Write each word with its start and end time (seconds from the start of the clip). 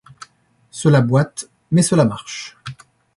Cela 0.71 0.99
boite, 1.01 1.47
mais 1.69 1.83
cela 1.83 2.05
marche. 2.05 2.57